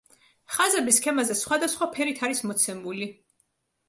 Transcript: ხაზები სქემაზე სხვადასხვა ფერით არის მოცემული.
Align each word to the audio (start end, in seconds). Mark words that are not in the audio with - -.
ხაზები 0.53 0.93
სქემაზე 0.97 1.35
სხვადასხვა 1.41 1.87
ფერით 1.97 2.21
არის 2.29 2.41
მოცემული. 2.53 3.11